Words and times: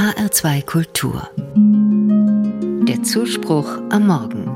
HR2 0.00 0.64
Kultur. 0.64 1.28
Der 2.88 3.02
Zuspruch 3.02 3.68
am 3.90 4.06
Morgen. 4.06 4.46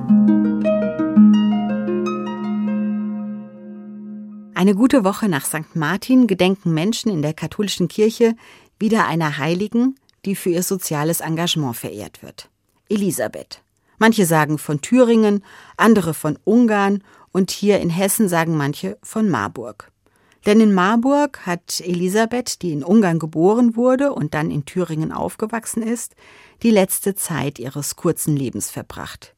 Eine 4.55 4.75
gute 4.75 5.05
Woche 5.05 5.29
nach 5.29 5.45
St. 5.45 5.75
Martin 5.77 6.27
gedenken 6.27 6.73
Menschen 6.73 7.13
in 7.13 7.21
der 7.21 7.35
katholischen 7.35 7.89
Kirche 7.89 8.37
wieder 8.79 9.07
einer 9.07 9.37
Heiligen, 9.37 9.97
die 10.25 10.35
für 10.35 10.49
ihr 10.49 10.63
soziales 10.63 11.21
Engagement 11.21 11.77
verehrt 11.77 12.23
wird. 12.23 12.49
Elisabeth. 12.89 13.61
Manche 13.99 14.25
sagen 14.25 14.57
von 14.57 14.81
Thüringen, 14.81 15.45
andere 15.77 16.15
von 16.15 16.39
Ungarn 16.45 17.05
und 17.33 17.51
hier 17.51 17.81
in 17.81 17.91
Hessen 17.91 18.31
sagen 18.31 18.57
manche 18.57 18.97
von 19.03 19.29
Marburg. 19.29 19.93
Denn 20.47 20.61
in 20.61 20.75
Marburg 20.75 21.47
hat 21.47 21.81
Elisabeth, 21.81 22.61
die 22.61 22.73
in 22.73 22.85
Ungarn 22.85 23.19
geboren 23.19 23.77
wurde 23.77 24.13
und 24.13 24.35
dann 24.35 24.51
in 24.51 24.67
Thüringen 24.67 25.11
aufgewachsen 25.11 25.83
ist, 25.83 26.15
die 26.63 26.71
letzte 26.71 27.15
Zeit 27.15 27.59
ihres 27.59 27.97
kurzen 27.97 28.37
Lebens 28.37 28.71
verbracht. 28.71 29.35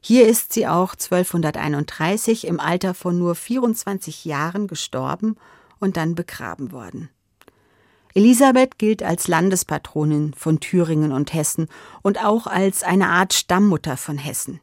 Hier 0.00 0.26
ist 0.26 0.52
sie 0.52 0.66
auch 0.66 0.94
1231 0.94 2.46
im 2.46 2.58
Alter 2.58 2.94
von 2.94 3.18
nur 3.18 3.34
24 3.34 4.24
Jahren 4.24 4.66
gestorben 4.66 5.36
und 5.78 5.96
dann 5.96 6.14
begraben 6.14 6.72
worden. 6.72 7.10
Elisabeth 8.14 8.78
gilt 8.78 9.02
als 9.02 9.28
Landespatronin 9.28 10.34
von 10.34 10.58
Thüringen 10.58 11.12
und 11.12 11.32
Hessen 11.32 11.68
und 12.02 12.24
auch 12.24 12.46
als 12.48 12.82
eine 12.82 13.08
Art 13.08 13.34
Stammmutter 13.34 13.96
von 13.96 14.18
Hessen. 14.18 14.60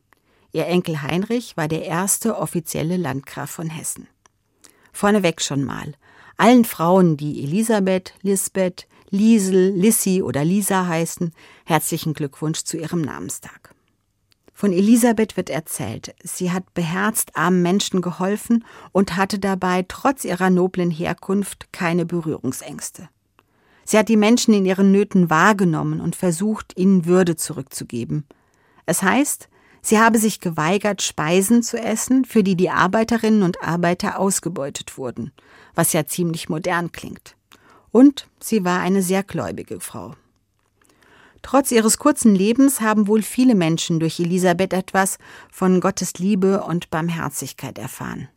Ihr 0.52 0.66
Enkel 0.66 1.02
Heinrich 1.02 1.56
war 1.56 1.68
der 1.68 1.86
erste 1.86 2.38
offizielle 2.38 2.98
Landgraf 2.98 3.50
von 3.50 3.70
Hessen. 3.70 4.08
Vorneweg 4.98 5.42
schon 5.42 5.64
mal. 5.64 5.94
Allen 6.38 6.66
Frauen, 6.66 7.18
die 7.18 7.44
Elisabeth, 7.44 8.16
Lisbeth, 8.24 8.88
Liesel, 9.12 9.70
Lissy 9.70 10.24
oder 10.24 10.44
Lisa 10.44 10.88
heißen, 10.88 11.34
herzlichen 11.66 12.16
Glückwunsch 12.16 12.64
zu 12.64 12.78
ihrem 12.78 13.02
Namenstag. 13.02 13.76
Von 14.56 14.74
Elisabeth 14.74 15.38
wird 15.38 15.52
erzählt, 15.52 16.16
sie 16.24 16.52
hat 16.52 16.74
beherzt 16.74 17.36
armen 17.36 17.62
Menschen 17.62 18.02
geholfen 18.02 18.66
und 18.92 19.16
hatte 19.16 19.38
dabei 19.38 19.86
trotz 19.88 20.26
ihrer 20.26 20.50
noblen 20.50 20.90
Herkunft 20.90 21.72
keine 21.72 22.08
Berührungsängste. 22.08 23.08
Sie 23.86 24.00
hat 24.00 24.10
die 24.10 24.18
Menschen 24.18 24.56
in 24.56 24.66
ihren 24.66 24.92
Nöten 24.92 25.30
wahrgenommen 25.30 26.02
und 26.02 26.16
versucht, 26.16 26.76
ihnen 26.76 27.06
Würde 27.06 27.36
zurückzugeben. 27.36 28.26
Es 28.88 29.04
heißt, 29.04 29.48
Sie 29.88 30.00
habe 30.00 30.18
sich 30.18 30.42
geweigert, 30.42 31.02
Speisen 31.02 31.64
zu 31.64 31.80
essen, 31.80 32.26
für 32.26 32.44
die 32.44 32.58
die 32.58 32.70
Arbeiterinnen 32.70 33.42
und 33.42 33.64
Arbeiter 33.64 34.20
ausgebeutet 34.20 34.98
wurden, 34.98 35.32
was 35.76 35.94
ja 35.94 36.06
ziemlich 36.06 36.50
modern 36.50 36.92
klingt. 36.92 37.38
Und 37.94 38.28
sie 38.42 38.66
war 38.66 38.82
eine 38.82 39.02
sehr 39.02 39.24
gläubige 39.24 39.80
Frau. 39.80 40.14
Trotz 41.42 41.72
ihres 41.72 42.00
kurzen 42.00 42.36
Lebens 42.36 42.82
haben 42.82 43.08
wohl 43.08 43.22
viele 43.22 43.56
Menschen 43.56 44.02
durch 44.02 44.20
Elisabeth 44.20 44.74
etwas 44.74 45.20
von 45.50 45.80
Gottes 45.80 46.16
Liebe 46.16 46.66
und 46.66 46.90
Barmherzigkeit 46.90 47.78
erfahren. 47.78 48.28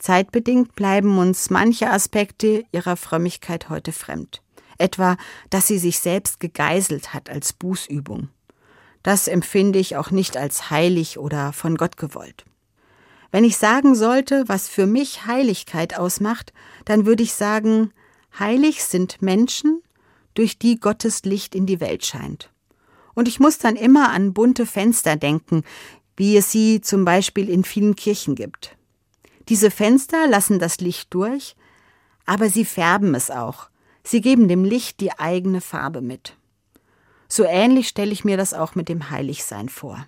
Zeitbedingt 0.00 0.74
bleiben 0.74 1.18
uns 1.18 1.50
manche 1.50 1.88
Aspekte 1.88 2.64
ihrer 2.72 2.96
Frömmigkeit 2.96 3.68
heute 3.68 3.92
fremd. 3.92 4.42
Etwa, 4.76 5.16
dass 5.50 5.68
sie 5.68 5.78
sich 5.78 6.00
selbst 6.00 6.40
gegeißelt 6.40 7.14
hat 7.14 7.30
als 7.30 7.52
Bußübung. 7.52 8.28
Das 9.06 9.28
empfinde 9.28 9.78
ich 9.78 9.94
auch 9.94 10.10
nicht 10.10 10.36
als 10.36 10.68
heilig 10.68 11.16
oder 11.16 11.52
von 11.52 11.76
Gott 11.76 11.96
gewollt. 11.96 12.44
Wenn 13.30 13.44
ich 13.44 13.56
sagen 13.56 13.94
sollte, 13.94 14.42
was 14.48 14.68
für 14.68 14.86
mich 14.86 15.26
Heiligkeit 15.26 15.96
ausmacht, 15.96 16.52
dann 16.86 17.06
würde 17.06 17.22
ich 17.22 17.32
sagen, 17.32 17.92
heilig 18.36 18.82
sind 18.82 19.22
Menschen, 19.22 19.80
durch 20.34 20.58
die 20.58 20.80
Gottes 20.80 21.22
Licht 21.22 21.54
in 21.54 21.66
die 21.66 21.78
Welt 21.78 22.04
scheint. 22.04 22.50
Und 23.14 23.28
ich 23.28 23.38
muss 23.38 23.58
dann 23.58 23.76
immer 23.76 24.10
an 24.10 24.32
bunte 24.32 24.66
Fenster 24.66 25.14
denken, 25.14 25.62
wie 26.16 26.36
es 26.36 26.50
sie 26.50 26.80
zum 26.80 27.04
Beispiel 27.04 27.48
in 27.48 27.62
vielen 27.62 27.94
Kirchen 27.94 28.34
gibt. 28.34 28.76
Diese 29.48 29.70
Fenster 29.70 30.26
lassen 30.26 30.58
das 30.58 30.80
Licht 30.80 31.14
durch, 31.14 31.54
aber 32.24 32.48
sie 32.48 32.64
färben 32.64 33.14
es 33.14 33.30
auch. 33.30 33.68
Sie 34.02 34.20
geben 34.20 34.48
dem 34.48 34.64
Licht 34.64 34.98
die 34.98 35.16
eigene 35.16 35.60
Farbe 35.60 36.00
mit. 36.00 36.36
So 37.28 37.44
ähnlich 37.44 37.88
stelle 37.88 38.12
ich 38.12 38.24
mir 38.24 38.36
das 38.36 38.54
auch 38.54 38.74
mit 38.74 38.88
dem 38.88 39.10
Heiligsein 39.10 39.68
vor. 39.68 40.06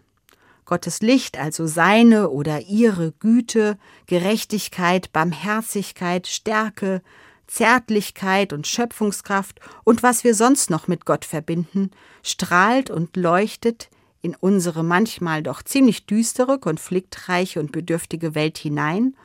Gottes 0.64 1.00
Licht, 1.00 1.38
also 1.38 1.66
seine 1.66 2.28
oder 2.28 2.60
ihre 2.60 3.12
Güte, 3.12 3.78
Gerechtigkeit, 4.06 5.12
Barmherzigkeit, 5.12 6.26
Stärke, 6.26 7.02
Zärtlichkeit 7.46 8.52
und 8.52 8.66
Schöpfungskraft 8.66 9.60
und 9.84 10.02
was 10.02 10.22
wir 10.22 10.34
sonst 10.34 10.68
noch 10.68 10.86
mit 10.86 11.06
Gott 11.06 11.24
verbinden, 11.24 11.90
strahlt 12.22 12.90
und 12.90 13.16
leuchtet 13.16 13.88
in 14.20 14.36
unsere 14.38 14.84
manchmal 14.84 15.42
doch 15.42 15.62
ziemlich 15.62 16.04
düstere, 16.04 16.58
konfliktreiche 16.58 17.60
und 17.60 17.72
bedürftige 17.72 18.34
Welt 18.34 18.58
hinein, 18.58 19.16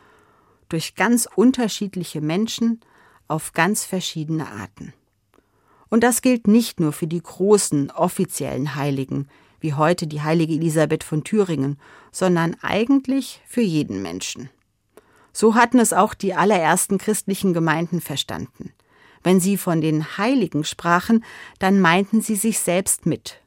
durch 0.69 0.95
ganz 0.95 1.27
unterschiedliche 1.35 2.21
Menschen 2.21 2.79
auf 3.27 3.51
ganz 3.51 3.85
verschiedene 3.85 4.49
Arten. 4.49 4.93
Und 5.93 6.03
das 6.03 6.23
gilt 6.23 6.47
nicht 6.47 6.79
nur 6.79 6.91
für 6.91 7.05
die 7.05 7.21
großen 7.21 7.91
offiziellen 7.91 8.73
Heiligen, 8.73 9.27
wie 9.59 9.75
heute 9.75 10.07
die 10.07 10.23
heilige 10.23 10.55
Elisabeth 10.55 11.03
von 11.03 11.23
Thüringen, 11.23 11.77
sondern 12.11 12.55
eigentlich 12.63 13.43
für 13.45 13.61
jeden 13.61 14.01
Menschen. 14.01 14.49
So 15.33 15.53
hatten 15.53 15.77
es 15.77 15.93
auch 15.93 16.15
die 16.15 16.33
allerersten 16.33 16.97
christlichen 16.97 17.53
Gemeinden 17.53 18.01
verstanden. 18.01 18.73
Wenn 19.21 19.39
sie 19.39 19.55
von 19.55 19.81
den 19.81 20.17
Heiligen 20.17 20.63
sprachen, 20.63 21.23
dann 21.59 21.79
meinten 21.79 22.21
sie 22.21 22.37
sich 22.37 22.57
selbst 22.57 23.05
mit. 23.05 23.39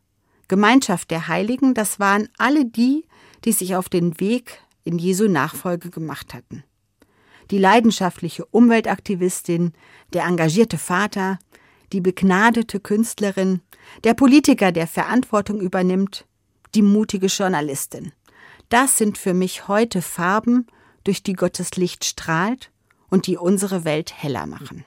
Gemeinschaft 0.47 1.11
der 1.11 1.27
Heiligen, 1.27 1.75
das 1.75 1.99
waren 1.99 2.29
alle 2.39 2.65
die, 2.65 3.07
die 3.45 3.51
sich 3.51 3.75
auf 3.75 3.89
den 3.89 4.21
Weg 4.21 4.61
in 4.85 5.01
Jesu 5.01 5.27
Nachfolge 5.27 5.91
gemacht 5.91 6.33
hatten. 6.33 6.63
Die 7.51 7.59
leidenschaftliche 7.59 8.45
Umweltaktivistin, 8.45 9.73
der 10.13 10.25
engagierte 10.25 10.79
Vater, 10.79 11.39
die 11.93 12.01
begnadete 12.01 12.81
Künstlerin, 12.81 13.61
der 14.05 14.15
Politiker, 14.15 14.73
der 14.73 14.87
Verantwortung 14.87 15.61
übernimmt, 15.61 16.27
die 16.75 16.83
mutige 16.83 17.27
Journalistin. 17.27 18.13
Das 18.69 18.99
sind 18.99 19.19
für 19.19 19.35
mich 19.35 19.69
heute 19.69 20.03
Farben, 20.03 20.67
durch 21.05 21.23
die 21.23 21.35
Gottes 21.35 21.77
Licht 21.77 22.05
strahlt 22.05 22.73
und 23.09 23.29
die 23.29 23.37
unsere 23.37 23.85
Welt 23.85 24.13
heller 24.13 24.47
machen. 24.47 24.85